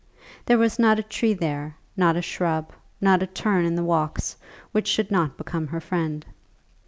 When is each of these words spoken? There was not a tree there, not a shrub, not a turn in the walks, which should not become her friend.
There 0.47 0.57
was 0.57 0.79
not 0.79 0.97
a 0.97 1.03
tree 1.03 1.35
there, 1.35 1.75
not 1.95 2.15
a 2.15 2.23
shrub, 2.23 2.73
not 2.99 3.21
a 3.21 3.27
turn 3.27 3.65
in 3.65 3.75
the 3.75 3.83
walks, 3.83 4.35
which 4.71 4.87
should 4.87 5.11
not 5.11 5.37
become 5.37 5.67
her 5.67 5.79
friend. 5.79 6.25